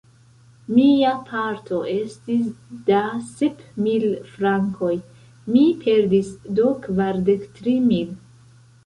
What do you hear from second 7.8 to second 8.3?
mil.